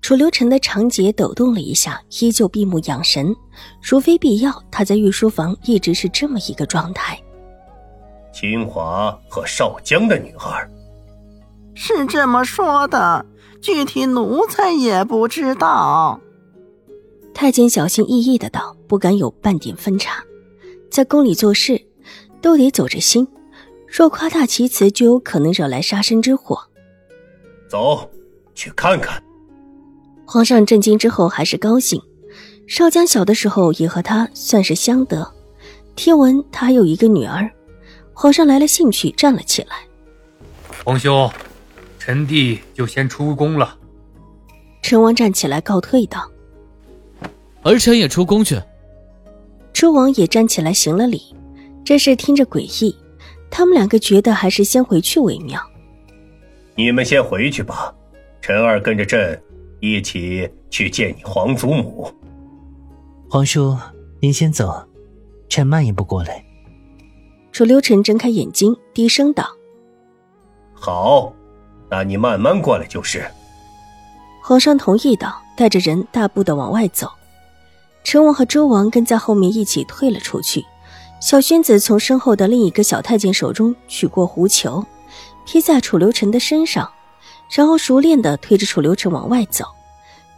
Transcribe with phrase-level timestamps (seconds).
[0.00, 3.34] 楚留臣的长睫抖动了一下，依旧闭目养神。
[3.82, 7.18] 如非必要，他在御书房一直是这么一个状态。
[8.32, 10.70] 清华和少江的女儿，
[11.74, 13.24] 是这么说的，
[13.60, 16.20] 具体奴才也不知道。
[17.34, 20.22] 太监小心翼翼的道，不敢有半点分差。
[20.90, 21.80] 在宫里做事，
[22.40, 23.26] 都得走着心，
[23.88, 26.58] 若夸大其词，就有可能惹来杀身之祸。
[27.68, 28.08] 走，
[28.54, 29.22] 去看看。
[30.26, 32.02] 皇上震惊之后还是高兴，
[32.66, 35.32] 少将小的时候也和他算是相得，
[35.94, 37.48] 听闻他还有一个女儿，
[38.12, 39.76] 皇上来了兴趣，站了起来。
[40.84, 41.30] 皇兄，
[41.98, 43.78] 臣弟就先出宫了。
[44.82, 46.28] 陈王站起来告退道
[47.62, 48.60] ：“儿臣也出宫去。”
[49.72, 51.22] 周王也站起来行了礼，
[51.84, 52.96] 这事听着诡异，
[53.48, 55.60] 他们两个觉得还是先回去为妙。
[56.74, 57.94] 你们先回去吧，
[58.42, 59.40] 臣儿跟着朕。
[59.80, 62.10] 一起去见你皇祖母。
[63.28, 63.76] 皇叔，
[64.20, 64.86] 您先走，
[65.48, 66.44] 臣慢一步过来。
[67.52, 69.46] 楚留臣睁开眼睛，低声道
[70.72, 71.32] ：“好，
[71.90, 73.24] 那你慢慢过来就是。”
[74.42, 77.10] 皇上同意道，带着人大步的往外走。
[78.04, 80.64] 陈王和周王跟在后面一起退了出去。
[81.20, 84.84] 小宣子从身后的另一个小太监手中取过狐裘，
[85.46, 86.88] 披在楚留臣的身上。
[87.50, 89.64] 然后熟练地推着楚留臣往外走，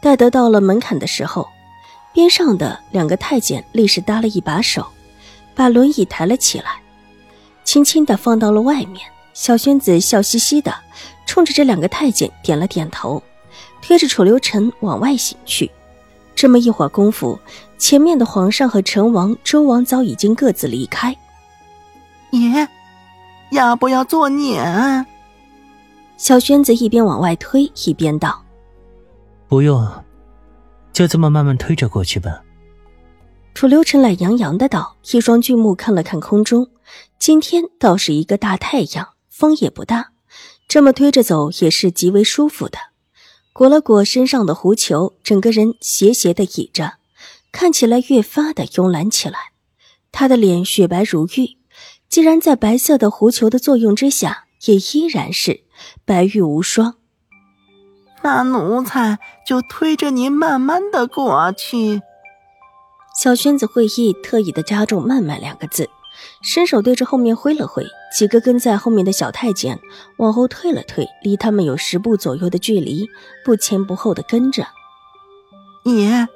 [0.00, 1.48] 待得到了门槛的时候，
[2.12, 4.86] 边上的两个太监立时搭了一把手，
[5.54, 6.80] 把轮椅抬了起来，
[7.64, 9.00] 轻轻地放到了外面。
[9.34, 10.74] 小宣子笑嘻嘻的
[11.24, 13.22] 冲着这两个太监点了点头，
[13.80, 15.70] 推着楚留臣往外行去。
[16.34, 17.38] 这么一会儿功夫，
[17.78, 21.16] 前面的皇上和成王、周王早已经各自离开。
[22.30, 22.68] 爷，
[23.50, 25.06] 要不要做撵？
[26.18, 28.44] 小轩子一边往外推，一边道
[29.46, 29.88] ：“不用，
[30.92, 32.42] 就这么慢慢推着过去吧。”
[33.54, 36.68] 楚留臣懒洋洋的道，一双巨目看了看空中，
[37.20, 40.10] 今天倒是一个大太阳，风也不大，
[40.66, 42.78] 这么推着走也是极为舒服的。
[43.52, 46.94] 裹了裹身上的狐裘，整个人斜斜的倚着，
[47.52, 49.52] 看起来越发的慵懒起来。
[50.10, 51.58] 他的脸雪白如玉，
[52.08, 55.62] 既然在白色的狐裘的作用之下，也依然是。
[56.04, 56.94] 白玉无双，
[58.22, 62.02] 那奴才就推着您慢慢的过去。
[63.20, 65.88] 小轩子会意，特意的加重“慢慢”两个字，
[66.42, 67.84] 伸手对着后面挥了挥，
[68.16, 69.80] 几个跟在后面的小太监
[70.18, 73.08] 往后退了退，离他们有十步左右的距离，
[73.44, 74.68] 不前不后的跟着。
[75.84, 76.28] 爷，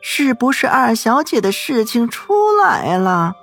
[0.00, 3.34] 是不是二小姐的事情出来了？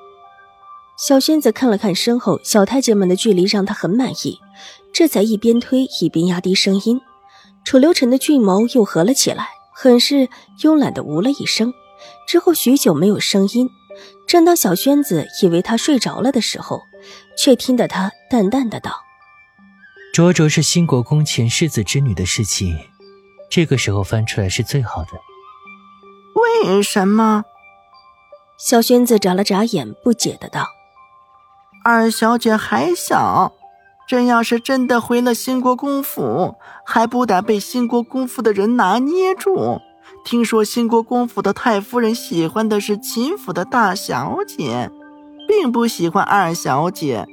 [0.97, 4.39] 小轩子看了看身后小太监们的距离，让他很满意。
[4.97, 6.99] 这才一边推一边压低声音，
[7.63, 10.27] 楚留臣的俊眸又合了起来，很是
[10.59, 11.71] 慵懒的呜了一声。
[12.27, 13.69] 之后许久没有声音，
[14.27, 16.81] 正当小轩子以为他睡着了的时候，
[17.37, 19.03] 却听得他淡淡的道
[20.11, 22.75] ：“卓卓是新国公前世子之女的事情，
[23.51, 25.09] 这个时候翻出来是最好的。”
[26.65, 27.43] 为什么？
[28.57, 30.65] 小轩子眨了眨眼，不解的道
[31.85, 33.53] ：“二小姐还小。”
[34.07, 39.81] 朕要是真的回了兴国公府，还不得被兴国公府的人拿捏住？
[40.23, 44.89] 听说兴国公府的太夫人喜欢的是秦府的大小姐，
[45.45, 47.27] 并不喜欢二小姐。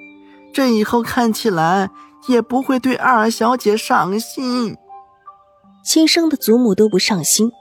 [0.52, 1.90] 朕以后看起来
[2.26, 4.76] 也不会对二小姐上心。
[5.84, 7.52] 亲生的祖母都不上心，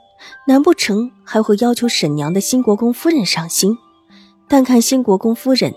[0.47, 3.77] 难不成还会要求沈娘的兴国公夫人上心？
[4.47, 5.73] 但看兴国公夫人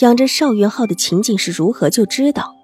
[0.00, 2.56] 养着邵元浩的情景是如何，就知道。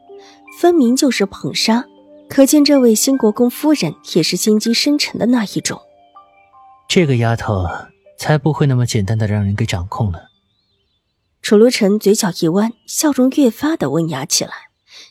[0.60, 1.84] 分明就是捧杀，
[2.28, 5.80] 可见这位新国公夫人也是心机深沉的那一种。
[6.88, 7.64] 这个丫头
[8.18, 10.18] 才不会那么简单的让人给掌控了。
[11.42, 14.50] 楚留臣嘴角一弯，笑容越发的温雅起来。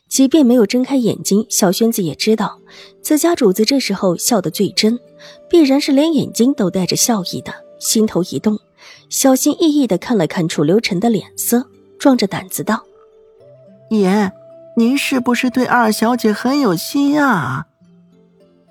[0.10, 2.60] 即便没有睁开眼睛，小轩子也知道，
[3.02, 5.00] 自家主子这时候笑得最真，
[5.50, 7.54] 必然是连眼睛都带着笑意的。
[7.80, 8.60] 心头一动，
[9.10, 11.66] 小心翼翼的看了看楚留臣的脸色，
[11.98, 12.84] 壮着胆子道
[13.92, 14.30] ：“爷。”
[14.78, 17.66] 您是不是对二小姐很有心啊？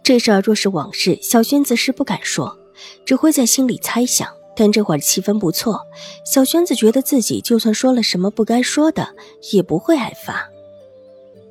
[0.05, 2.61] 这事儿若是往事，小轩子是不敢说，
[3.05, 4.29] 只会在心里猜想。
[4.55, 5.81] 但这会儿气氛不错，
[6.25, 9.17] 小轩子觉得自己就算说了什么不该说的，
[9.53, 10.49] 也不会挨罚。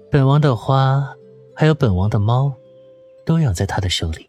[0.10, 1.14] 本王的花，
[1.54, 2.54] 还有本王的猫，
[3.26, 4.26] 都养在他的手里。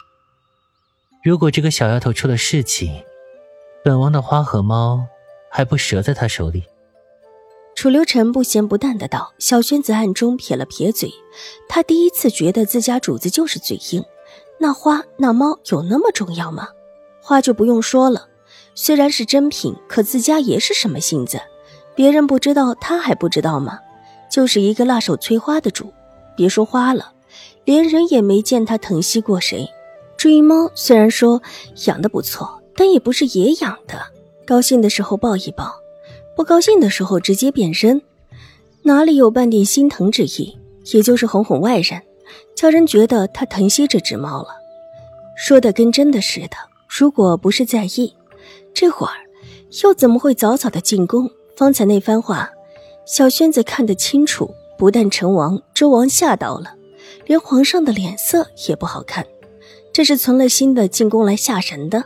[1.23, 3.00] 如果这个小丫头出了事情，
[3.84, 5.06] 本王的花和猫
[5.52, 6.64] 还不折在他手里？
[7.76, 9.32] 楚留臣不咸不淡的道。
[9.38, 11.12] 小轩子暗中撇了撇嘴，
[11.69, 14.02] 他第一次觉得自家主子就是嘴硬。
[14.58, 16.69] 那花那猫有那么重要吗？
[17.20, 18.28] 花就不用说了，
[18.75, 21.38] 虽然是珍品，可自家爷是什么性子，
[21.94, 23.78] 别人不知道，他还不知道吗？
[24.31, 25.93] 就是一个辣手摧花的主，
[26.34, 27.12] 别说花了，
[27.67, 29.69] 连人也没见他疼惜过谁。
[30.17, 31.43] 至于猫，虽然说
[31.84, 34.00] 养的不错，但也不是爷养的，
[34.46, 35.75] 高兴的时候抱一抱，
[36.37, 38.03] 不高兴的时候直接变身，
[38.83, 40.55] 哪里有半点心疼之意？
[40.93, 42.03] 也就是哄哄外人。
[42.55, 44.49] 叫人觉得他疼惜这只猫了，
[45.35, 46.56] 说的跟真的似的。
[46.88, 48.15] 如果不是在意，
[48.75, 49.15] 这会儿
[49.83, 51.31] 又怎么会早早的进宫？
[51.56, 52.50] 方才那番话，
[53.06, 54.55] 小轩子看得清楚。
[54.79, 56.75] 不但成王、周王吓到了，
[57.25, 59.27] 连皇上的脸色也不好看。
[59.91, 62.05] 这是存了心的进宫来吓人的。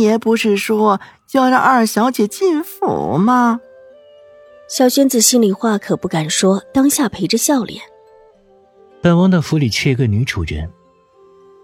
[0.00, 1.00] 爷不是说
[1.32, 3.60] 要让二小姐进府吗？
[4.68, 7.82] 小轩子心里话可不敢说，当下陪着笑脸。
[9.00, 10.68] 本王的府里缺一个女主人，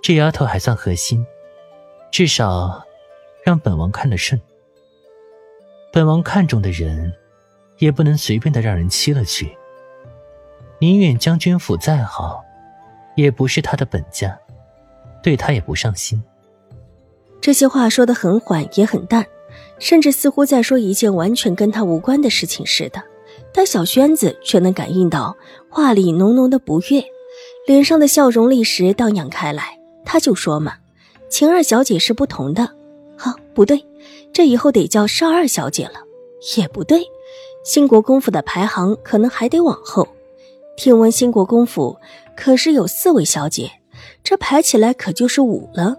[0.01, 1.27] 这丫头还算合心，
[2.13, 2.85] 至少
[3.45, 4.41] 让本王看得顺。
[5.93, 7.13] 本王看中的人，
[7.79, 9.57] 也不能随便的让人欺了去。
[10.79, 12.45] 宁远将军府再好，
[13.17, 14.39] 也不是他的本家，
[15.23, 16.23] 对他也不上心。
[17.43, 19.27] 这些话说的很缓，也很淡，
[19.81, 23.03] 甚至似乎在说一件完全跟他无关的事情似的。
[23.53, 25.37] 但小轩子却能感应到
[25.69, 27.05] 话里浓浓的不悦。
[27.67, 30.75] 脸上的笑容立时荡漾开来，他就说嘛
[31.29, 32.63] ：“秦二小姐是不同的。”
[33.19, 33.85] 啊，不对，
[34.33, 35.95] 这以后得叫少二小姐了。
[36.57, 37.05] 也不对，
[37.65, 40.07] 兴国公府的排行可能还得往后。
[40.77, 41.97] 听闻兴国公府
[42.37, 43.71] 可是有四位小姐，
[44.23, 45.97] 这排起来可就是五了。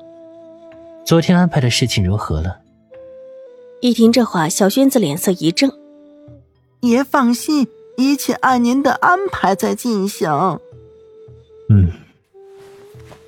[1.05, 2.59] 昨天安排的事情如何了？
[3.81, 5.69] 一听这话，小轩子脸色一正
[6.79, 7.67] ：“爷放心，
[7.97, 10.29] 一切按您的安排在进行。”
[11.69, 11.91] 嗯，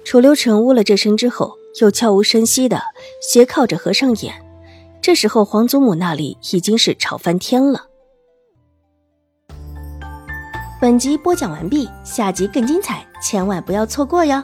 [0.05, 2.81] 楚留臣呜了这声之后，又悄无声息的
[3.21, 4.33] 斜靠着合上眼。
[5.01, 7.87] 这时候，皇祖母那里已经是吵翻天了。
[10.79, 14.41] 本集播讲完毕，下集更精彩，千万不要错过哟。